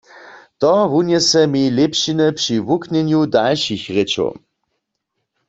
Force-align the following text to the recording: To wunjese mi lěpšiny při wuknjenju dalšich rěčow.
To 0.59 0.71
wunjese 0.91 1.39
mi 1.51 1.63
lěpšiny 1.77 2.27
při 2.37 2.55
wuknjenju 2.67 3.21
dalšich 3.33 3.85
rěčow. 3.95 4.31